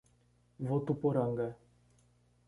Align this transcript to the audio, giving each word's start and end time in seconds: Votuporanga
Votuporanga 0.69 1.47